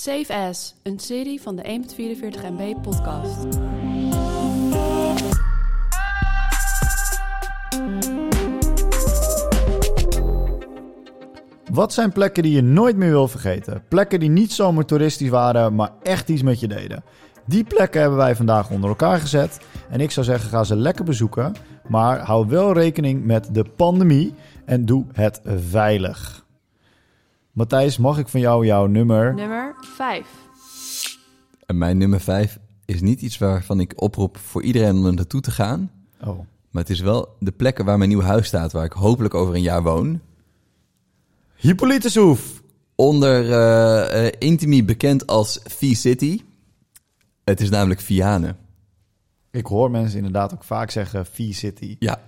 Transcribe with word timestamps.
Safe 0.00 0.34
As, 0.34 0.74
een 0.82 0.98
serie 0.98 1.42
van 1.42 1.56
de 1.56 1.62
1.44 1.62 2.42
MB 2.56 2.82
podcast. 2.82 3.58
Wat 11.72 11.92
zijn 11.92 12.12
plekken 12.12 12.42
die 12.42 12.52
je 12.52 12.62
nooit 12.62 12.96
meer 12.96 13.10
wil 13.10 13.28
vergeten? 13.28 13.82
Plekken 13.88 14.20
die 14.20 14.30
niet 14.30 14.52
zomaar 14.52 14.84
toeristisch 14.84 15.28
waren, 15.28 15.74
maar 15.74 15.92
echt 16.02 16.28
iets 16.28 16.42
met 16.42 16.60
je 16.60 16.68
deden. 16.68 17.04
Die 17.46 17.64
plekken 17.64 18.00
hebben 18.00 18.18
wij 18.18 18.36
vandaag 18.36 18.70
onder 18.70 18.90
elkaar 18.90 19.20
gezet. 19.20 19.60
En 19.90 20.00
ik 20.00 20.10
zou 20.10 20.26
zeggen, 20.26 20.50
ga 20.50 20.64
ze 20.64 20.76
lekker 20.76 21.04
bezoeken. 21.04 21.54
Maar 21.88 22.18
hou 22.18 22.48
wel 22.48 22.72
rekening 22.72 23.24
met 23.24 23.54
de 23.54 23.64
pandemie 23.64 24.34
en 24.64 24.84
doe 24.84 25.04
het 25.12 25.40
veilig. 25.44 26.48
Matthijs, 27.52 27.96
mag 27.98 28.18
ik 28.18 28.28
van 28.28 28.40
jou 28.40 28.66
jouw 28.66 28.86
nummer? 28.86 29.34
Nummer 29.34 29.74
5. 29.80 30.26
En 31.66 31.78
mijn 31.78 31.98
nummer 31.98 32.20
5 32.20 32.58
is 32.84 33.00
niet 33.00 33.20
iets 33.20 33.38
waarvan 33.38 33.80
ik 33.80 33.92
oproep 34.02 34.36
voor 34.38 34.62
iedereen 34.62 34.96
om 34.96 35.06
er 35.06 35.14
naartoe 35.14 35.40
te 35.40 35.50
gaan. 35.50 35.90
Oh, 36.24 36.38
Maar 36.70 36.82
het 36.82 36.90
is 36.90 37.00
wel 37.00 37.36
de 37.38 37.50
plekken 37.52 37.84
waar 37.84 37.98
mijn 37.98 38.10
nieuw 38.10 38.20
huis 38.20 38.46
staat, 38.46 38.72
waar 38.72 38.84
ik 38.84 38.92
hopelijk 38.92 39.34
over 39.34 39.54
een 39.54 39.62
jaar 39.62 39.82
woon. 39.82 40.20
Hippolytushoef. 41.56 42.62
Onder 42.94 43.52
eh 43.52 44.26
eh, 44.26 44.32
Intimi 44.38 44.84
bekend 44.84 45.26
als 45.26 45.60
V-City. 45.64 46.40
Het 47.44 47.60
is 47.60 47.70
namelijk 47.70 48.00
Vianen. 48.00 48.56
Ik 49.50 49.66
hoor 49.66 49.90
mensen 49.90 50.16
inderdaad 50.16 50.52
ook 50.54 50.64
vaak 50.64 50.90
zeggen 50.90 51.26
V-City. 51.26 51.96
Ja, 51.98 52.20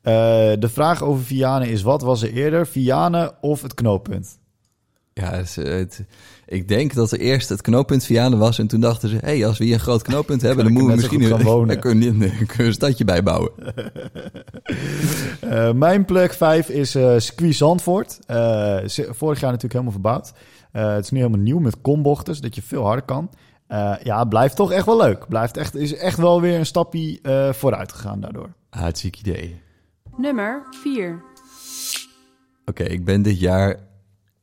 Eh, 0.00 0.12
de 0.58 0.68
vraag 0.68 1.02
over 1.02 1.24
Vianen 1.24 1.68
is, 1.68 1.82
wat 1.82 2.02
was 2.02 2.22
er 2.22 2.32
eerder? 2.32 2.66
Vianen 2.66 3.42
of 3.42 3.62
het 3.62 3.74
knooppunt? 3.74 4.38
Ja 5.20 5.30
het 5.32 6.04
ik 6.46 6.68
denk 6.68 6.94
dat 6.94 7.12
er 7.12 7.20
eerst 7.20 7.48
het 7.48 7.60
knooppunt 7.60 8.04
Vianen 8.04 8.38
was. 8.38 8.58
En 8.58 8.66
toen 8.66 8.80
dachten 8.80 9.08
ze, 9.08 9.14
hé, 9.16 9.20
hey, 9.36 9.46
als 9.46 9.58
we 9.58 9.64
hier 9.64 9.74
een 9.74 9.80
groot 9.80 10.02
knooppunt 10.02 10.42
hebben, 10.42 10.64
dan 10.64 10.72
moeten 10.72 10.90
we 10.90 10.96
misschien 11.00 11.22
gaan 11.22 11.42
wonen. 11.42 11.68
dan 11.68 11.78
kunnen 11.92 12.18
we- 12.18 12.28
kunnen 12.28 12.56
we 12.56 12.64
een 12.64 12.72
stadje 12.72 13.04
bijbouwen. 13.04 13.50
Eh, 15.40 15.72
mijn 15.72 16.04
plek 16.04 16.32
5 16.34 16.68
is 16.68 16.94
eh 16.94 17.14
circuit 17.18 17.54
Zandvoort. 17.54 18.18
Eh, 18.26 18.76
z- 18.86 19.00
vorig 19.10 19.40
jaar 19.40 19.50
natuurlijk 19.52 19.72
helemaal 19.72 19.92
verbouwd. 19.92 20.32
Eh, 20.72 20.94
het 20.94 21.04
is 21.04 21.10
nu 21.10 21.18
helemaal 21.18 21.40
nieuw 21.40 21.58
met 21.58 21.80
kombochten, 21.80 22.34
zodat 22.34 22.54
je 22.54 22.62
veel 22.62 22.84
harder 22.84 23.04
kan. 23.04 23.30
Eh, 23.66 23.94
ja, 24.02 24.24
blijft 24.24 24.56
toch 24.56 24.72
echt 24.72 24.86
wel 24.86 24.96
leuk. 24.96 25.28
Blijft 25.28 25.56
echt, 25.56 25.74
is 25.74 25.94
echt 25.94 26.18
wel 26.18 26.40
weer 26.40 26.58
een 26.58 26.66
stapje 26.66 27.18
eh, 27.22 27.52
vooruit 27.52 27.92
gegaan 27.92 28.20
daardoor. 28.20 28.48
Hartstikke 28.70 29.18
idee. 29.18 29.60
Nummer 30.16 30.62
4. 30.82 31.22
Oké, 32.64 32.82
ik 32.84 33.04
ben 33.04 33.22
dit 33.22 33.40
jaar 33.40 33.76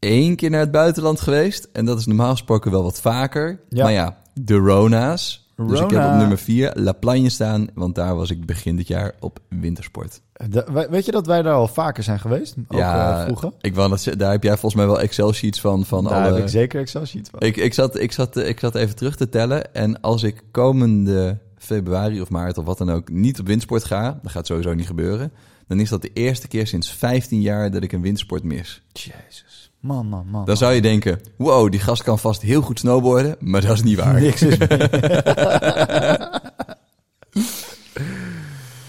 één 0.03 0.35
keer 0.35 0.49
naar 0.49 0.59
het 0.59 0.71
buitenland 0.71 1.21
geweest. 1.21 1.67
En 1.73 1.85
dat 1.85 1.99
is 1.99 2.05
normaal 2.05 2.31
gesproken 2.31 2.71
wel 2.71 2.83
wat 2.83 3.01
vaker. 3.01 3.59
Ja. 3.69 3.83
Maar 3.83 3.91
ja, 3.93 4.17
de 4.33 4.55
Rona's. 4.55 5.41
Dus 5.55 5.79
ik 5.79 5.89
heb 5.89 5.89
Rona. 5.91 6.11
op 6.13 6.17
nummer 6.19 6.37
4 6.37 6.71
La 6.75 6.91
Plagne 6.91 7.29
staan. 7.29 7.67
Want 7.73 7.95
daar 7.95 8.15
was 8.15 8.29
ik 8.29 8.45
begin 8.45 8.75
dit 8.75 8.87
jaar 8.87 9.13
op 9.19 9.39
wintersport. 9.49 10.21
De- 10.49 10.67
we- 10.71 10.87
weet 10.89 11.05
je 11.05 11.11
dat 11.11 11.25
wij 11.27 11.41
daar 11.41 11.53
al 11.53 11.67
vaker 11.67 12.03
zijn 12.03 12.19
geweest? 12.19 12.55
Ook 12.67 12.77
ja, 12.77 13.17
eh, 13.19 13.25
vroeger. 13.25 13.51
Ik 13.61 13.75
wou 13.75 13.89
dat, 13.89 14.07
daar 14.17 14.31
heb 14.31 14.43
jij 14.43 14.51
volgens 14.51 14.75
mij 14.75 14.85
wel 14.85 14.99
Excel-sheets 15.01 15.61
van. 15.61 15.85
van 15.85 16.03
Daar 16.03 16.13
alle, 16.13 16.33
heb 16.33 16.43
ik 16.43 16.49
zeker 16.49 16.81
Excel 16.81 17.05
sheet 17.05 17.29
van. 17.29 17.39
ik, 17.39 17.57
ik, 17.57 17.73
zat, 17.73 17.99
ik, 17.99 18.11
zat, 18.11 18.37
ik 18.37 18.59
zat 18.59 18.75
even 18.75 18.95
terug 18.95 19.15
te 19.15 19.29
tellen. 19.29 19.73
En 19.73 20.01
als 20.01 20.23
ik 20.23 20.41
komende 20.51 21.37
februari 21.57 22.21
of 22.21 22.29
maart 22.29 22.57
of 22.57 22.65
wat 22.65 22.77
dan 22.77 22.89
ook 22.91 23.09
niet 23.09 23.39
op 23.39 23.47
windsport 23.47 23.83
ga... 23.83 24.19
dat 24.21 24.31
gaat 24.31 24.45
sowieso 24.47 24.73
niet 24.73 24.87
gebeuren... 24.87 25.31
dan 25.67 25.79
is 25.79 25.89
dat 25.89 26.01
de 26.01 26.11
eerste 26.13 26.47
keer 26.47 26.67
sinds 26.67 26.89
15 26.91 27.41
jaar 27.41 27.71
dat 27.71 27.83
ik 27.83 27.91
een 27.91 28.01
windsport 28.01 28.43
mis. 28.43 28.81
Jezus. 28.93 29.71
Man, 29.83 30.07
man, 30.07 30.27
man. 30.31 30.45
Dan 30.45 30.57
zou 30.57 30.73
je 30.73 30.81
denken, 30.81 31.19
wow, 31.37 31.71
die 31.71 31.79
gast 31.79 32.03
kan 32.03 32.19
vast 32.19 32.41
heel 32.41 32.61
goed 32.61 32.79
snowboarden, 32.79 33.35
maar 33.39 33.61
dat 33.61 33.71
is 33.71 33.83
niet 33.83 33.97
waar. 33.97 34.21
Niks 34.21 34.41
is 34.41 34.57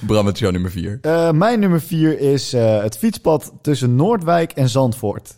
Bram, 0.06 0.26
het 0.26 0.34
is 0.34 0.40
jouw 0.40 0.50
nummer 0.50 0.70
4. 0.70 0.98
Eh, 1.02 1.30
mijn 1.30 1.60
nummer 1.60 1.80
4 1.80 2.20
is 2.20 2.52
eh, 2.52 2.82
het 2.82 2.96
fietspad 2.98 3.52
tussen 3.62 3.94
Noordwijk 3.96 4.52
en 4.52 4.68
Zandvoort. 4.68 5.34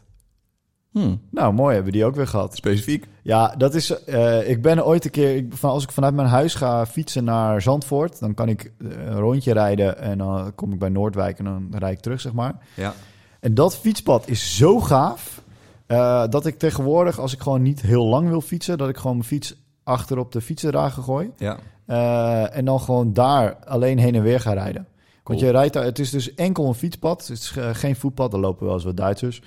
Nou, 1.30 1.52
mooi 1.52 1.74
hebben 1.74 1.92
we 1.92 1.98
die 1.98 2.06
ook 2.06 2.14
weer 2.14 2.26
gehad. 2.26 2.56
Specifiek? 2.56 3.06
Ja, 3.22 3.54
dat 3.58 3.74
is. 3.74 4.04
eh, 4.04 4.48
ik 4.50 4.62
ben 4.62 4.86
ooit 4.86 5.04
een 5.04 5.10
keer. 5.10 5.36
Ik, 5.36 5.46
van, 5.54 5.70
als 5.70 5.82
ik 5.82 5.92
vanuit 5.92 6.14
mijn 6.14 6.28
huis 6.28 6.54
ga 6.54 6.86
fietsen 6.86 7.24
naar 7.24 7.62
Zandvoort, 7.62 8.20
dan 8.20 8.34
kan 8.34 8.48
ik 8.48 8.72
een 8.78 9.18
rondje 9.18 9.52
rijden 9.52 9.98
en 9.98 10.18
dan 10.18 10.54
kom 10.54 10.72
ik 10.72 10.78
bij 10.78 10.88
Noordwijk 10.88 11.38
en 11.38 11.44
dan 11.44 11.68
rijd 11.78 11.96
ik 11.96 12.00
terug, 12.02 12.20
zeg 12.20 12.32
maar. 12.32 12.54
Ja. 12.74 12.94
En 13.40 13.54
dat 13.54 13.76
fietspad 13.76 14.28
is 14.28 14.56
zo 14.56 14.80
gaaf 14.80 15.42
eh, 15.86 16.24
dat 16.28 16.46
ik 16.46 16.58
tegenwoordig, 16.58 17.18
als 17.18 17.32
ik 17.32 17.40
gewoon 17.40 17.62
niet 17.62 17.80
heel 17.80 18.06
lang 18.06 18.28
wil 18.28 18.40
fietsen, 18.40 18.78
dat 18.78 18.88
ik 18.88 18.96
gewoon 18.96 19.16
mijn 19.16 19.28
fiets 19.28 19.54
achter 19.84 20.18
op 20.18 20.32
de 20.32 20.40
fietsendrager 20.40 21.02
gooi 21.02 21.30
Ja. 21.36 21.58
eh, 21.86 22.56
en 22.56 22.64
dan 22.64 22.80
gewoon 22.80 23.12
daar 23.12 23.56
alleen 23.64 23.98
heen 23.98 24.14
en 24.14 24.22
weer 24.22 24.40
ga 24.40 24.52
rijden. 24.52 24.86
Want 25.24 25.40
je 25.40 25.50
rijdt 25.50 25.72
daar, 25.72 25.84
het 25.84 25.98
is 25.98 26.10
dus 26.10 26.34
enkel 26.34 26.66
een 26.66 26.74
fietspad. 26.74 27.20
Het 27.26 27.38
is 27.38 27.56
eh, 27.56 27.68
geen 27.72 27.96
voetpad, 27.96 28.30
daar 28.30 28.40
lopen 28.40 28.64
wel 28.64 28.74
eens 28.74 28.84
wat 28.84 28.96
Duitsers. 28.96 29.42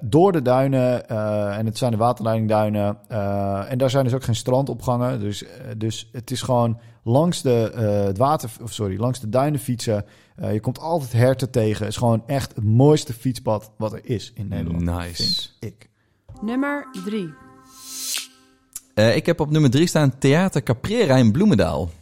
Door 0.00 0.32
de 0.32 0.42
duinen, 0.42 1.08
en 1.56 1.66
het 1.66 1.78
zijn 1.78 1.90
de 1.90 1.96
waterleidingduinen. 1.96 2.98
en 3.68 3.78
daar 3.78 3.90
zijn 3.90 4.04
dus 4.04 4.14
ook 4.14 4.24
geen 4.24 4.34
strandopgangen. 4.34 5.20
Dus, 5.20 5.44
dus 5.76 6.08
het 6.12 6.30
is 6.30 6.42
gewoon 6.42 6.78
langs 7.02 7.42
de, 7.42 7.70
het 8.06 8.18
water, 8.18 8.50
of 8.62 8.72
sorry, 8.72 9.00
langs 9.00 9.20
de 9.20 9.28
duinen 9.28 9.60
fietsen. 9.60 10.04
Eh, 10.36 10.52
je 10.52 10.60
komt 10.60 10.78
altijd 10.78 11.12
herten 11.12 11.50
tegen. 11.50 11.78
Het 11.84 11.92
is 11.92 11.96
gewoon 11.98 12.22
echt 12.26 12.54
het 12.54 12.64
mooiste 12.64 13.12
fietspad 13.12 13.70
wat 13.78 13.92
er 13.92 14.00
is 14.02 14.32
in 14.34 14.48
Nederland. 14.48 14.84
Nice. 14.84 15.22
Vind 15.22 15.56
ik. 15.60 15.88
Nummer 16.40 16.86
3. 17.04 17.28
Eh, 18.94 19.16
ik 19.16 19.26
heb 19.26 19.40
op 19.40 19.50
nummer 19.50 19.70
3 19.70 19.86
staan 19.86 20.18
Theater 20.18 20.62
Caprera 20.62 21.16
in 21.16 21.32
Bloemendaal. 21.32 21.84
Ben 21.84 21.94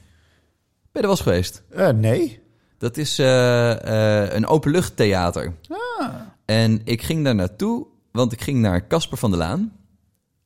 je 0.93 0.99
er 0.99 1.00
wel 1.03 1.11
eens 1.11 1.21
geweest? 1.21 1.62
Eh, 1.71 1.89
nee. 1.91 2.43
Dat 2.78 2.97
is 2.97 3.19
eh, 3.19 4.22
eh, 4.25 4.33
een 4.34 4.47
openluchttheater. 4.47 5.53
Ah. 5.99 6.15
En 6.45 6.81
ik 6.84 7.03
ging 7.03 7.25
daar 7.25 7.34
naartoe, 7.34 7.87
want 8.12 8.33
ik 8.33 8.41
ging 8.41 8.59
naar 8.59 8.87
Casper 8.87 9.19
van 9.19 9.31
der 9.31 9.39
Laan. 9.39 9.72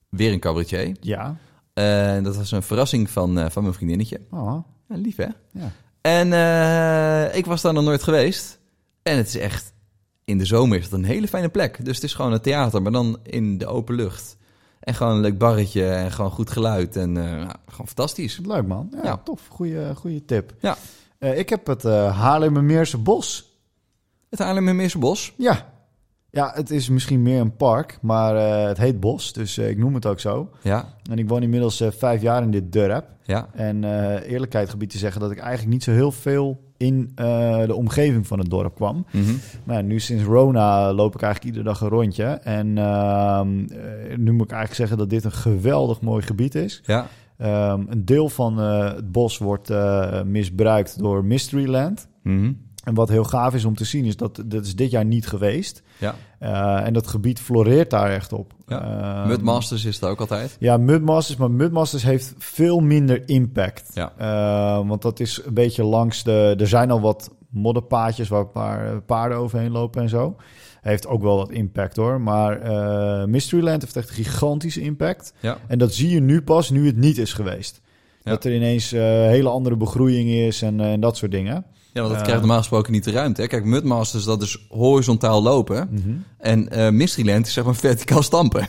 Weer 0.08 0.32
een 0.32 0.40
cabaretier. 0.40 0.96
Ja. 1.00 1.36
En 1.74 2.22
dat 2.24 2.36
was 2.36 2.50
een 2.50 2.62
verrassing 2.62 3.10
van, 3.10 3.38
eh, 3.38 3.50
van 3.50 3.62
mijn 3.62 3.74
vriendinnetje. 3.74 4.20
Oh, 4.30 4.64
Ja, 4.88 4.96
lief 4.96 5.16
hè? 5.16 5.26
ja. 5.52 5.72
En 6.00 6.32
eh, 6.32 7.36
ik 7.36 7.46
was 7.46 7.62
daar 7.62 7.72
nog 7.72 7.84
nooit 7.84 8.02
geweest. 8.02 8.58
En 9.02 9.16
het 9.16 9.26
is 9.28 9.36
echt, 9.36 9.72
in 10.24 10.38
de 10.38 10.44
zomer 10.44 10.78
is 10.78 10.84
het 10.84 10.92
een 10.92 11.04
hele 11.04 11.28
fijne 11.28 11.48
plek. 11.48 11.84
Dus 11.84 11.94
het 11.94 12.04
is 12.04 12.14
gewoon 12.14 12.32
een 12.32 12.40
theater, 12.40 12.82
maar 12.82 12.92
dan 12.92 13.18
in 13.22 13.58
de 13.58 13.66
open 13.66 13.94
lucht. 13.94 14.36
En 14.80 14.94
gewoon 14.94 15.14
een 15.14 15.20
leuk 15.20 15.38
barretje 15.38 15.86
en 15.88 16.12
gewoon 16.12 16.30
goed 16.30 16.50
geluid. 16.50 16.96
En 16.96 17.16
eh, 17.16 17.22
nou, 17.24 17.50
gewoon 17.66 17.86
fantastisch. 17.86 18.40
Leuk 18.44 18.66
man. 18.66 18.88
Ja, 18.92 19.02
Ja. 19.02 19.16
tof. 19.24 19.40
Goeie, 19.48 19.94
goeie 19.94 20.24
tip. 20.24 20.54
Ja. 20.60 20.76
Eh, 21.18 21.38
ik 21.38 21.48
heb 21.48 21.66
het 21.66 21.84
eh 21.84 22.18
Haarlemmermeerse 22.20 22.98
Bos. 22.98 23.58
Het 24.30 24.38
Haarlemmermeerse 24.38 24.98
Bos. 24.98 25.32
Ja. 25.36 25.72
Ja, 26.30 26.50
het 26.54 26.70
is 26.70 26.88
misschien 26.88 27.22
meer 27.22 27.40
een 27.40 27.56
park, 27.56 27.98
maar 28.02 28.36
eh, 28.36 28.66
het 28.68 28.78
heet 28.78 29.00
Bos, 29.00 29.32
dus 29.32 29.58
eh, 29.58 29.68
ik 29.68 29.78
noem 29.78 29.94
het 29.94 30.06
ook 30.06 30.20
zo. 30.20 30.50
Ja, 30.62 30.84
En 31.10 31.18
ik 31.18 31.28
woon 31.28 31.42
inmiddels 31.42 31.80
eh, 31.80 31.90
vijf 31.90 32.22
jaar 32.22 32.42
in 32.42 32.50
dit 32.50 32.72
dorp. 32.72 33.04
ja. 33.22 33.48
En 33.52 33.84
eerlijkheid 34.24 34.68
gebied 34.70 34.90
te 34.90 34.98
zeggen 34.98 35.20
dat 35.20 35.30
ik 35.30 35.38
eigenlijk 35.38 35.72
niet 35.72 35.82
zo 35.82 35.90
heel 35.90 36.12
veel 36.12 36.60
in 36.76 37.12
de 37.66 37.74
omgeving 37.74 38.26
van 38.26 38.38
het 38.38 38.50
dorp 38.50 38.74
kwam. 38.74 39.06
Mhm. 39.12 39.34
Maar 39.64 39.84
nu 39.84 40.00
sinds 40.00 40.24
Rona 40.24 40.92
loop 40.92 41.14
ik 41.14 41.22
eigenlijk 41.22 41.54
iedere 41.54 41.72
dag 41.72 41.80
een 41.80 41.88
rondje. 41.88 42.24
En 42.24 42.78
ehm, 42.78 43.64
eh, 43.64 44.16
nu 44.16 44.32
moet 44.32 44.44
ik 44.44 44.52
eigenlijk 44.52 44.74
zeggen 44.74 44.98
dat 44.98 45.10
dit 45.10 45.24
een 45.24 45.32
geweldig 45.32 46.00
mooi 46.00 46.22
gebied 46.22 46.54
is. 46.54 46.82
Ja, 46.84 47.06
Ehm, 47.38 47.82
een 47.88 48.04
deel 48.04 48.28
van 48.28 48.58
het 48.58 49.12
bos 49.12 49.38
wordt 49.38 49.72
misbruikt 50.24 50.98
door 50.98 51.24
Mysteryland. 51.24 52.08
Mhm. 52.22 52.52
En 52.88 52.94
wat 52.94 53.08
heel 53.08 53.24
gaaf 53.24 53.54
is 53.54 53.64
om 53.64 53.74
te 53.74 53.84
zien, 53.84 54.04
is 54.04 54.16
dat 54.16 54.42
dat 54.46 54.64
is 54.64 54.76
dit 54.76 54.90
jaar 54.90 55.04
niet 55.04 55.26
geweest. 55.26 55.82
ja. 55.98 56.14
Eh, 56.38 56.86
en 56.86 56.92
dat 56.92 57.06
gebied 57.06 57.40
floreert 57.40 57.90
daar 57.90 58.10
echt 58.10 58.32
op. 58.32 58.52
Ja. 58.66 58.82
Ehm, 58.82 59.28
Mudmasters 59.28 59.84
is 59.84 60.00
er 60.00 60.08
ook 60.08 60.20
altijd. 60.20 60.56
Ja, 60.58 60.76
Mudmasters, 60.76 61.38
maar 61.38 61.50
Mudmasters 61.50 62.02
heeft 62.02 62.34
veel 62.38 62.80
minder 62.80 63.28
impact. 63.28 63.90
Ja. 63.94 64.12
Eh, 64.16 64.88
want 64.88 65.02
dat 65.02 65.20
is 65.20 65.40
een 65.44 65.54
beetje 65.54 65.84
langs 65.84 66.22
de... 66.22 66.54
Er 66.58 66.68
zijn 66.68 66.90
al 66.90 67.00
wat 67.00 67.30
modderpaadjes 67.50 68.28
waar 68.28 68.46
paar 68.46 69.02
paarden 69.02 69.38
overheen 69.38 69.70
lopen 69.70 70.02
en 70.02 70.08
zo. 70.08 70.36
Heeft 70.80 71.06
ook 71.06 71.22
wel 71.22 71.36
wat 71.36 71.50
impact 71.50 71.96
hoor. 71.96 72.20
Maar 72.20 72.60
eh, 72.60 73.24
Mysteryland 73.24 73.82
heeft 73.82 73.96
echt 73.96 74.10
gigantische 74.10 74.80
impact. 74.80 75.32
Ja. 75.40 75.58
En 75.66 75.78
dat 75.78 75.94
zie 75.94 76.10
je 76.10 76.20
nu 76.20 76.42
pas, 76.42 76.70
nu 76.70 76.86
het 76.86 76.96
niet 76.96 77.18
is 77.18 77.32
geweest. 77.32 77.80
Ja. 78.22 78.30
Dat 78.30 78.44
er 78.44 78.54
ineens 78.54 78.92
eh, 78.92 79.00
hele 79.02 79.48
andere 79.48 79.76
begroeiing 79.76 80.28
is 80.28 80.62
en, 80.62 80.80
eh, 80.80 80.92
en 80.92 81.00
dat 81.00 81.16
soort 81.16 81.30
dingen. 81.30 81.64
Ja, 81.92 82.00
want 82.00 82.14
dat 82.14 82.22
krijgt 82.22 82.40
normaal 82.40 82.58
gesproken 82.58 82.92
niet 82.92 83.04
de 83.04 83.10
ruimte. 83.10 83.40
Hè? 83.40 83.46
Kijk, 83.46 83.64
Mudmasters, 83.64 84.24
dat 84.24 84.42
is 84.42 84.66
horizontaal 84.68 85.42
lopen. 85.42 85.88
Mhm. 85.90 86.10
En 86.38 86.68
eh 86.68 86.90
Mysteryland 86.90 87.46
is 87.46 87.52
zeg 87.52 87.64
maar 87.64 87.74
verticaal 87.74 88.22
stampen. 88.22 88.62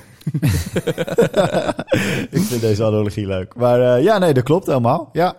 ik 2.31 2.42
vind 2.42 2.62
deze 2.62 2.83
analogie 2.83 3.27
leuk. 3.27 3.56
Maar 3.56 3.95
eh, 3.95 4.04
ja, 4.04 4.18
nee, 4.18 4.33
dat 4.33 4.44
klopt 4.44 4.66
helemaal. 4.68 5.10
Ja. 5.13 5.36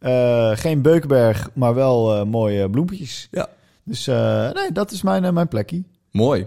Eh, 0.00 0.50
geen 0.54 0.82
Beukenberg, 0.82 1.50
maar 1.54 1.74
wel 1.74 2.14
eh, 2.14 2.24
mooie 2.24 2.70
bloempjes. 2.70 3.28
Ja. 3.30 3.48
Dus 3.84 4.06
eh, 4.06 4.50
nee, 4.52 4.72
dat 4.72 4.90
is 4.90 5.02
mijn, 5.02 5.34
mijn 5.34 5.48
plekje. 5.48 5.82
Mooi. 6.10 6.46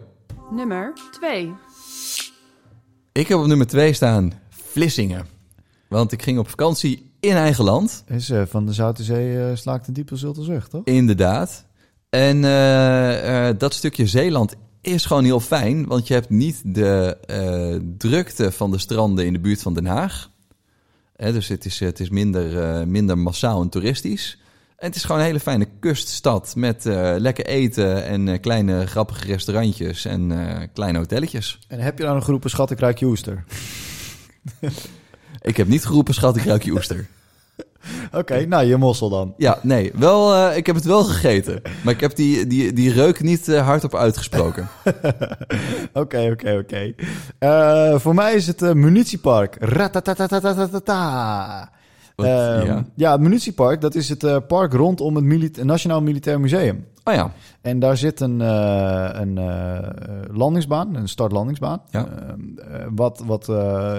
Nummer 0.52 0.94
2. 1.12 1.54
Ik 3.12 3.28
heb 3.28 3.38
op 3.38 3.46
nummer 3.46 3.68
2 3.68 3.94
staan 3.94 4.34
Vlissingen. 4.50 5.26
Want 5.88 6.12
ik 6.12 6.22
ging 6.22 6.40
op 6.40 6.50
vakantie 6.50 7.13
in 7.24 7.36
eigen 7.36 7.64
land. 7.64 8.04
Is 8.08 8.30
eh, 8.30 8.42
van 8.48 8.66
de 8.66 8.74
Zoute 8.74 9.04
Zee 9.04 9.40
eh, 9.40 9.56
slaakt 9.56 9.88
een 9.88 9.94
diepe 9.94 10.16
zulte 10.16 10.44
zucht, 10.44 10.70
toch? 10.70 10.82
Inderdaad. 10.84 11.66
En 12.10 12.44
eh, 12.46 13.48
eh, 13.48 13.58
dat 13.58 13.74
stukje 13.74 14.08
Zeeland 14.08 14.56
is 14.82 15.06
gewoon 15.06 15.24
heel 15.24 15.40
fijn, 15.40 15.88
want 15.88 16.08
je 16.08 16.14
hebt 16.14 16.30
niet 16.30 16.62
de 16.66 17.18
eh, 17.26 17.80
drukte 17.98 18.52
van 18.52 18.72
de 18.72 18.78
stranden 18.78 19.26
in 19.26 19.34
de 19.34 19.40
buurt 19.40 19.62
van 19.62 19.74
Den 19.74 19.86
Haag. 19.86 20.30
Hè, 21.16 21.34
dus 21.34 21.48
het 21.48 21.66
is, 21.66 21.80
het 21.80 22.00
is 22.00 22.10
minder, 22.10 22.62
eh, 22.64 22.86
minder 22.86 23.18
massaal 23.18 23.62
en 23.62 23.70
toeristisch. 23.70 24.38
En 24.78 24.90
het 24.90 24.96
is 24.96 25.04
gewoon 25.04 25.20
een 25.20 25.28
hele 25.28 25.40
fijne 25.40 25.68
kuststad 25.80 26.54
met 26.56 26.86
eh, 26.86 27.14
lekker 27.18 27.46
eten 27.46 28.06
en 28.06 28.28
eh, 28.28 28.42
kleine 28.42 28.88
grappige 28.88 29.26
restaurantjes 29.26 30.06
en 30.06 30.32
eh, 30.32 30.68
kleine 30.74 30.98
hotelletjes. 30.98 31.60
En 31.68 31.80
heb 31.80 31.98
je 31.98 32.04
nou 32.04 32.16
nog 32.16 32.26
geroepen, 32.26 32.50
schat, 32.50 32.72
ik 32.72 32.80
ruik 32.80 32.98
je 33.00 33.06
oester? 33.06 33.44
Ik 35.44 35.58
heb 35.58 35.68
niet 35.68 35.86
geroepen, 35.86 36.14
schat, 36.14 36.36
ik 36.36 36.44
ruik 36.44 36.64
je 36.64 36.72
oester. 36.72 37.08
Oké, 38.12 38.46
nou, 38.46 38.66
je 38.66 38.78
mossel 38.78 39.10
dan. 39.10 39.34
Ja, 39.38 39.60
nee, 39.62 39.92
wel, 39.96 40.36
eh, 40.36 40.58
ik 40.58 40.66
heb 40.66 40.76
het 40.76 40.86
wel 40.86 41.04
gegeten. 41.04 41.62
Maar 41.84 41.94
ik 41.94 42.00
heb 42.00 42.16
die, 42.16 42.48
die, 42.48 42.74
die 42.74 42.94
reuk 42.94 43.22
niet 43.22 43.48
eh, 43.48 43.66
hardop 43.66 43.96
uitgesproken. 43.96 44.68
Oké, 45.94 46.30
oké, 46.32 46.58
oké. 46.62 46.94
Eh, 47.40 48.00
Voor 48.00 48.16
mij 48.16 48.34
is 48.34 48.48
het 48.48 48.62
munitiepark. 48.62 49.56
Ratatatatata. 49.60 51.72
Wat, 52.16 52.26
Ehm, 52.26 52.66
ja. 52.66 52.86
ja. 52.96 53.12
het 53.12 53.22
munitiepark, 53.22 53.82
dat 53.82 53.96
is 53.96 54.10
het 54.10 54.24
eh, 54.24 54.38
park 54.48 54.74
rondom 54.74 55.16
het 55.16 55.64
Nationaal 55.64 56.02
Militair 56.02 56.40
Museum. 56.40 56.86
Oh 57.06 57.14
ja, 57.14 57.32
En 57.62 57.80
daar 57.80 57.98
zit 57.98 58.20
een, 58.20 58.42
eh, 58.42 59.10
een 59.12 59.38
eh, 59.38 59.90
landingsbaan, 60.36 60.96
een 60.96 61.08
startlandingsbaan. 61.10 61.82
Ja. 61.90 62.06
Ehm, 62.08 62.40
eh, 62.74 62.88
wat 62.96 63.24
wat 63.26 63.52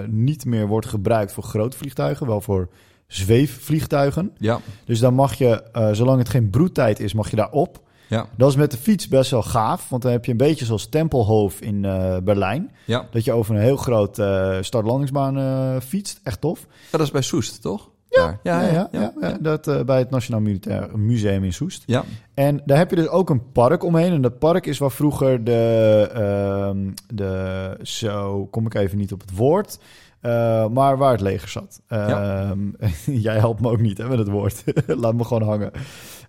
niet 0.09 0.45
meer 0.45 0.67
wordt 0.67 0.87
gebruikt 0.87 1.33
voor 1.33 1.43
grote 1.45 1.77
vliegtuigen, 1.77 2.27
wel 2.27 2.41
voor 2.41 2.69
zweefvliegtuigen. 3.07 4.33
ja, 4.39 4.61
Dus 4.85 4.99
dan 5.01 5.15
mag 5.15 5.35
je, 5.35 5.63
zolang 5.93 6.19
het 6.19 6.29
geen 6.29 6.51
broedtijd 6.51 7.01
is, 7.01 7.13
mag 7.15 7.31
je 7.31 7.37
daar 7.37 7.51
op. 7.51 7.81
ja, 8.09 8.27
Dat 8.37 8.51
is 8.51 8.57
met 8.57 8.71
de 8.71 8.77
fiets 8.77 9.09
best 9.09 9.31
wel 9.31 9.43
gaaf, 9.43 9.89
want 9.89 10.03
dan 10.03 10.13
heb 10.13 10.25
je 10.25 10.31
een 10.31 10.37
beetje 10.37 10.65
zoals 10.65 10.89
Tempelhof 10.89 11.61
in 11.61 11.81
Berlijn. 12.25 12.71
ja. 12.85 13.07
Dat 13.11 13.25
je 13.25 13.33
over 13.33 13.55
een 13.55 13.61
heel 13.61 13.77
groot 13.77 14.15
startlandingsbaan 14.61 15.81
fietst. 15.83 16.21
Echt 16.23 16.41
tof. 16.41 16.67
Dat 16.91 17.01
is 17.01 17.11
bij 17.11 17.23
Soest, 17.23 17.63
toch? 17.63 17.91
Ja, 18.15 18.39
ja, 18.43 18.63
ja. 18.63 18.89
ja, 18.93 19.13
ja, 19.21 19.39
dat 19.41 19.69
eh, 19.69 19.83
bij 19.83 19.99
het 19.99 20.11
Nationaal 20.11 20.41
Militair 20.41 20.99
Museum 20.99 21.45
in 21.45 21.53
Soest. 21.53 21.83
Ja. 21.87 22.05
En 22.35 22.63
daar 22.65 22.79
heb 22.79 22.91
je 22.91 22.97
dus 22.97 23.09
ook 23.09 23.31
een 23.31 23.53
park 23.53 23.85
omheen. 23.85 24.13
En 24.13 24.23
dat 24.23 24.39
park 24.39 24.67
is 24.67 24.79
waar 24.79 24.91
vroeger 24.91 25.45
de, 25.45 26.11
ehm, 26.15 26.91
de 27.15 27.79
zo 27.83 28.47
kom 28.47 28.67
ik 28.67 28.75
even 28.75 28.99
niet 28.99 29.13
op 29.13 29.21
het 29.21 29.37
woord, 29.37 29.79
eh, 30.21 30.69
maar 30.69 30.97
waar 30.97 31.13
het 31.13 31.21
leger 31.21 31.49
zat. 31.49 31.81
Ehm, 31.89 32.59
jij 33.27 33.39
helpt 33.39 33.61
me 33.61 33.71
ook 33.71 33.81
niet 33.81 33.99
hè, 33.99 34.09
met 34.09 34.19
het 34.19 34.29
woord. 34.29 34.65
Laat 34.87 35.15
me 35.15 35.25
gewoon 35.25 35.43
hangen. 35.43 35.71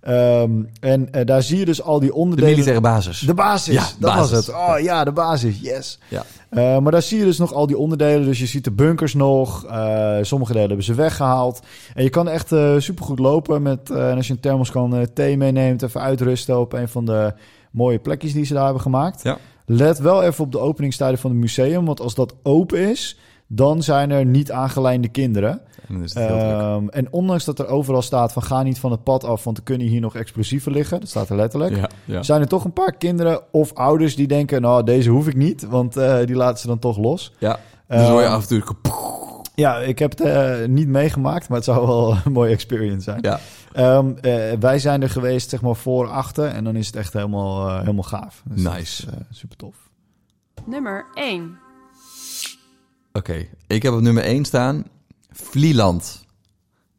Ehm, 0.05 0.51
en 0.79 1.11
eh, 1.11 1.25
daar 1.25 1.43
zie 1.43 1.59
je 1.59 1.65
dus 1.65 1.81
al 1.81 1.99
die 1.99 2.09
De 2.09 2.15
onderdelen. 2.15 2.51
militaire 2.51 2.81
basis. 2.81 3.19
De 3.19 3.33
basis, 3.33 3.73
Ja, 3.73 3.81
dat 3.99 4.13
basis. 4.13 4.31
was 4.31 4.45
het. 4.45 4.55
Oh 4.55 4.79
ja, 4.79 5.03
de 5.03 5.11
basis, 5.11 5.59
yes. 5.61 5.99
Ja. 6.07 6.23
Eh, 6.49 6.77
maar 6.79 6.91
daar 6.91 7.01
zie 7.01 7.17
je 7.19 7.25
dus 7.25 7.37
nog 7.37 7.53
al 7.53 7.67
die 7.67 7.77
onderdelen. 7.77 8.25
Dus 8.25 8.39
je 8.39 8.45
ziet 8.45 8.63
de 8.63 8.71
bunkers 8.71 9.13
nog. 9.13 9.65
Eh, 9.65 10.17
sommige 10.21 10.51
delen 10.51 10.67
hebben 10.67 10.85
ze 10.85 10.93
weggehaald. 10.93 11.59
En 11.93 12.03
je 12.03 12.09
kan 12.09 12.27
echt 12.29 12.47
supergoed 12.77 13.19
lopen. 13.19 13.61
Met, 13.61 13.89
en 13.89 14.15
als 14.15 14.27
je 14.27 14.33
een 14.33 14.39
thermos 14.39 14.71
kan 14.71 14.95
eh, 14.95 15.01
thee 15.13 15.37
meeneemt, 15.37 15.81
even 15.81 16.01
uitrusten 16.01 16.59
op 16.59 16.73
een 16.73 16.89
van 16.89 17.05
de 17.05 17.33
mooie 17.71 17.99
plekjes 17.99 18.33
die 18.33 18.45
ze 18.45 18.53
daar 18.53 18.63
hebben 18.63 18.81
gemaakt. 18.81 19.23
Ja. 19.23 19.37
Let 19.65 19.97
wel 19.99 20.23
even 20.23 20.43
op 20.43 20.51
de 20.51 20.59
openingstijden 20.59 21.19
van 21.19 21.29
het 21.31 21.39
museum. 21.39 21.85
Want 21.85 21.99
als 22.01 22.15
dat 22.15 22.35
open 22.43 22.79
is, 22.89 23.17
dan 23.47 23.83
zijn 23.83 24.11
er 24.11 24.25
niet 24.25 24.51
aangelijnde 24.51 25.07
kinderen. 25.07 25.61
En 25.87 25.93
dan 25.93 26.03
is 26.03 26.13
het 26.13 26.23
heel 26.27 26.37
druk. 26.39 26.51
Ehm, 26.51 26.87
en 26.87 27.11
ondanks 27.11 27.45
dat 27.45 27.59
er 27.59 27.67
overal 27.67 28.01
staat 28.01 28.33
van 28.33 28.43
ga 28.43 28.63
niet 28.63 28.79
van 28.79 28.91
het 28.91 29.03
pad 29.03 29.23
af, 29.23 29.43
want 29.43 29.57
er 29.57 29.63
kunnen 29.63 29.87
hier 29.87 30.01
nog 30.01 30.15
explosieven 30.15 30.71
liggen. 30.71 30.99
Dat 30.99 31.09
staat 31.09 31.29
er 31.29 31.35
letterlijk 31.35 31.75
Ja, 31.75 31.89
ja. 32.05 32.23
zijn 32.23 32.41
er 32.41 32.47
toch 32.47 32.63
een 32.63 32.73
paar 32.73 32.95
kinderen 32.97 33.41
of 33.51 33.73
ouders 33.73 34.15
die 34.15 34.27
denken... 34.27 34.61
nou, 34.61 34.83
deze 34.83 35.09
hoef 35.09 35.27
ik 35.27 35.35
niet, 35.35 35.65
want 35.67 35.97
eh, 35.97 36.17
die 36.25 36.35
laten 36.35 36.59
ze 36.59 36.67
dan 36.67 36.79
toch 36.79 36.97
los. 36.97 37.33
ja. 37.37 37.59
Dus 37.87 38.07
hoor 38.07 38.19
je 38.19 38.25
Ehm, 38.25 38.35
af 38.35 38.41
en 38.41 38.47
toe... 38.47 38.75
Ja, 39.55 39.77
ik 39.77 39.99
heb 39.99 40.11
het 40.11 40.21
eh, 40.21 40.67
niet 40.67 40.87
meegemaakt, 40.87 41.47
maar 41.47 41.57
het 41.57 41.65
zou 41.65 41.87
wel 41.87 42.11
een 42.25 42.31
mooie 42.31 42.51
experience 42.51 43.01
zijn. 43.03 43.19
Ja, 43.21 43.39
Ehm, 43.73 44.11
eh, 44.21 44.51
wij 44.59 44.79
zijn 44.79 45.01
er 45.01 45.09
geweest, 45.09 45.49
zeg 45.49 45.61
maar, 45.61 45.75
voor 45.75 46.07
achter... 46.07 46.45
en 46.47 46.63
dan 46.63 46.75
is 46.75 46.85
het 46.87 46.95
echt 46.95 47.13
helemaal, 47.13 47.77
helemaal 47.79 48.03
gaaf. 48.03 48.41
Dus 48.45 48.61
Nice. 48.61 48.77
is, 48.79 49.05
super 49.29 49.57
tof. 49.57 49.75
Nummer 50.65 51.05
1. 51.13 51.57
oké. 53.13 53.45
Ik 53.67 53.83
heb 53.83 53.93
op 53.93 54.01
nummer 54.01 54.23
1 54.23 54.45
staan 54.45 54.83
Vlieland. 55.43 56.25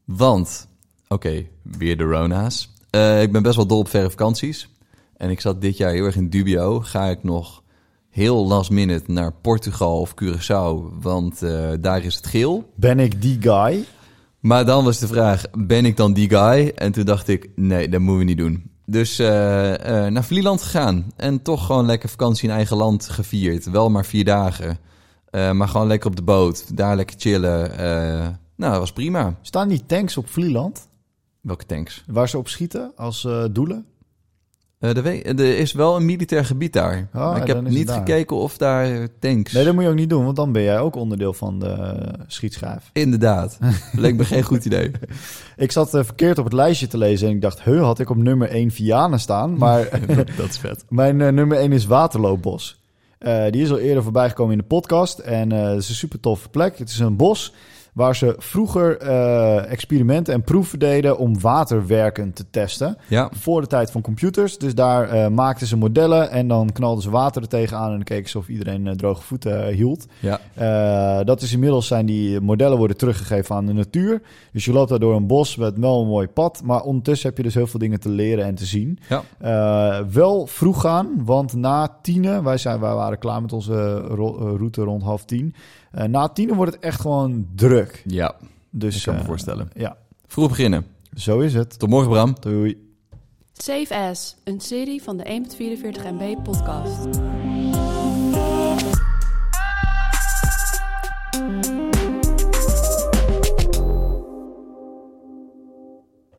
Want, 0.05 0.69
oké, 1.09 1.47
weer 1.63 1.97
de 1.97 2.05
Rona's. 2.05 2.73
Eh, 2.91 3.23
ik 3.23 3.33
ben 3.33 3.43
best 3.43 3.57
wel 3.57 3.67
dol 3.67 3.79
op 3.79 3.89
verre 3.89 4.11
vakanties. 4.11 4.69
En 5.17 5.31
ik 5.31 5.41
zat 5.41 5.61
dit 5.61 5.77
jaar 5.77 5.93
heel 5.93 6.05
erg 6.05 6.17
in 6.17 6.31
dubio. 6.31 6.81
Ga 6.81 7.07
ik 7.07 7.23
nog 7.23 7.63
heel 8.11 8.47
last 8.47 8.71
minute 8.71 9.13
naar 9.13 9.33
Portugal 9.33 10.01
of 10.01 10.15
Curaçao? 10.23 11.01
Want 11.01 11.43
eh, 11.43 11.71
daar 11.81 12.05
is 12.05 12.15
het 12.15 12.27
geel. 12.27 12.73
Ben 12.75 12.99
ik 12.99 13.23
die 13.23 13.39
guy? 13.41 13.85
Maar 14.41 14.67
dan 14.67 14.85
was 14.85 14.99
de 14.99 15.07
vraag, 15.07 15.43
ben 15.53 15.85
ik 15.85 15.97
dan 15.97 16.13
die 16.13 16.29
guy? 16.29 16.73
En 16.75 16.93
toen 16.93 17.05
dacht 17.05 17.29
ik, 17.29 17.51
nee, 17.55 17.89
dat 17.89 18.01
moeten 18.01 18.19
we 18.19 18.25
niet 18.25 18.39
doen. 18.39 18.71
Dus 18.87 19.19
eh, 19.19 19.27
naar 20.07 20.25
Vlieland 20.25 20.63
gegaan. 20.63 21.13
En 21.17 21.43
toch 21.43 21.67
gewoon 21.67 21.87
lekker 21.87 22.09
vakantie 22.09 22.49
in 22.49 22.55
eigen 22.55 22.77
land 22.77 23.09
gevierd. 23.09 23.71
Wel 23.71 23.91
maar 23.91 24.05
vier 24.05 24.25
dagen. 24.25 24.79
Eh, 25.37 25.51
maar 25.53 25.69
gewoon 25.69 25.87
lekker 25.87 26.09
op 26.11 26.17
de 26.17 26.23
boot. 26.23 26.77
Daar 26.77 26.97
lekker 26.97 27.17
chillen. 27.19 27.79
Eh, 27.79 28.27
nou, 28.57 28.71
dat 28.73 28.79
was 28.81 28.93
prima. 28.93 29.35
Staan 29.41 29.69
die 29.69 29.83
tanks 29.87 30.17
op 30.17 30.29
Vlieland, 30.29 30.89
Welke 31.41 31.67
tanks? 31.67 32.05
waar 32.07 32.29
ze 32.29 32.39
op 32.39 32.49
schieten 32.49 32.93
als 32.97 33.25
eh, 33.25 33.45
doelen? 33.51 33.85
Er, 34.79 35.03
we- 35.03 35.23
er 35.23 35.59
is 35.59 35.73
wel 35.73 35.97
een 35.97 36.05
militair 36.05 36.45
gebied 36.45 36.73
daar. 36.73 37.09
Oh, 37.15 37.21
maar 37.31 37.41
ik 37.41 37.47
heb 37.47 37.63
niet 37.69 37.91
gekeken 37.91 38.37
of 38.37 38.57
daar 38.57 39.09
tanks... 39.19 39.53
Nee, 39.53 39.65
dat 39.65 39.75
moet 39.75 39.83
je 39.83 39.89
ook 39.89 39.95
niet 39.97 40.11
doen, 40.11 40.25
want 40.25 40.37
dan 40.37 40.53
ben 40.53 40.63
jij 40.63 40.79
ook 40.81 40.97
onderdeel 40.97 41.33
van 41.33 41.59
de 41.59 41.97
schietschijf. 42.27 42.91
Inderdaad. 42.93 43.59
Leek 43.93 44.17
me 44.17 44.25
geen 44.25 44.43
goed 44.43 44.65
idee. 44.65 44.91
Ik 45.57 45.73
zat 45.73 45.91
verkeerd 45.91 46.39
op 46.39 46.45
het 46.45 46.53
lijstje 46.53 46.87
te 46.87 46.99
lezen 46.99 47.29
en 47.29 47.35
ik 47.35 47.41
dacht, 47.41 47.63
huh, 47.63 47.83
had 47.83 47.99
ik 47.99 48.11
op 48.11 48.17
nummer 48.17 48.49
1 48.49 48.71
Vianen 48.71 49.21
staan? 49.21 49.59
Maar 49.59 49.89
dat, 50.07 50.27
dat 50.37 50.49
is 50.49 50.59
vet. 50.59 50.85
Mijn 51.03 51.17
nummer 51.17 51.59
1 51.59 51.73
is 51.73 51.87
Waterloopbos. 51.87 52.85
Eh, 53.19 53.45
die 53.51 53.63
is 53.63 53.71
al 53.71 53.79
eerder 53.79 54.03
voorbij 54.03 54.29
gekomen 54.29 54.53
in 54.53 54.59
de 54.59 54.65
podcast. 54.65 55.19
En 55.19 55.53
eh, 55.53 55.69
het 55.69 55.83
is 55.83 55.89
een 55.89 55.95
super 55.95 56.21
toffe 56.21 56.49
plek. 56.49 56.79
Het 56.79 56.89
is 56.89 56.99
een 56.99 57.17
bos 57.17 57.53
waar 57.97 58.17
ze 58.17 58.35
vroeger 58.39 58.99
eh, 58.99 59.71
experimenten 59.73 60.35
en 60.35 60.43
proeven 60.43 60.79
deden 60.79 61.19
om 61.19 61.41
waterwerken 61.41 62.33
te 62.33 62.45
testen. 62.51 62.97
Ja, 63.09 63.31
Voor 63.33 63.61
de 63.61 63.67
tijd 63.67 63.91
van 63.91 64.01
computers. 64.01 64.59
Dus 64.59 64.75
daar 64.75 65.09
eh, 65.09 65.29
maakten 65.29 65.67
ze 65.67 65.77
modellen 65.77 66.31
en 66.31 66.49
dan 66.49 66.73
knalden 66.73 67.03
ze 67.03 67.11
water 67.11 67.43
er 67.43 67.49
tegenaan 67.49 67.87
en 67.89 67.95
dan 67.95 68.03
keken 68.03 68.31
ze 68.31 68.39
of 68.39 68.49
iedereen 68.49 68.87
eh, 68.87 68.93
droge 68.93 69.23
voeten 69.23 69.67
hield. 69.67 70.07
ja. 70.21 71.25
Dat 71.25 71.43
is 71.43 71.53
inmiddels 71.53 71.87
zijn 71.87 72.07
die 72.07 72.41
modellen 72.41 72.79
worden 72.79 72.97
teruggegeven 72.97 73.55
aan 73.57 73.67
de 73.67 73.73
natuur. 73.73 74.23
Dus 74.53 74.65
je 74.65 74.73
loopt 74.73 74.89
daar 74.89 74.99
door 74.99 75.17
een 75.17 75.27
bos 75.27 75.57
met 75.57 75.79
wel 75.79 76.01
een 76.01 76.09
mooi 76.09 76.27
pad. 76.29 76.61
Maar 76.65 76.81
ondertussen 76.83 77.29
heb 77.29 77.37
je 77.37 77.43
dus 77.43 77.55
heel 77.55 77.67
veel 77.67 77.81
dingen 77.81 78.01
te 78.01 78.09
leren 78.09 78.45
en 78.45 78.55
te 78.55 78.65
zien. 78.65 78.99
Ja. 79.09 80.05
Wel 80.13 80.47
vroeg 80.47 80.81
gaan, 80.81 81.09
want 81.25 81.55
na 81.55 81.97
tienen, 82.03 82.45
wij, 82.45 82.57
zijn, 82.59 82.81
wij 82.81 82.95
waren 82.95 83.19
klaar 83.19 83.43
met 83.43 83.53
onze 83.53 83.97
ro- 83.97 84.57
route 84.57 84.83
rond 84.83 85.03
half 85.03 85.25
tien. 85.25 85.55
Eh, 85.93 86.05
na 86.05 86.29
tienen 86.29 86.57
wordt 86.57 86.73
het 86.75 86.83
echt 86.83 87.01
gewoon 87.01 87.47
druk. 87.55 88.03
ja, 88.07 88.35
Dus, 88.71 88.97
ik 88.97 89.03
kan 89.03 89.15
me 89.15 89.21
eh, 89.21 89.27
voorstellen. 89.27 89.71
Ja, 89.75 89.97
Vroeg 90.27 90.49
beginnen. 90.49 90.87
zo 91.15 91.39
is 91.41 91.55
het. 91.55 91.79
Tot 91.79 91.89
morgen, 91.89 92.11
Bram. 92.11 92.37
Doei. 92.41 92.85
Save 93.53 93.95
As, 93.95 94.37
een 94.45 94.61
serie 94.61 95.03
van 95.03 95.17
de 95.17 95.25
1.44 95.25 96.03
MB 96.13 96.43
podcast. 96.43 97.07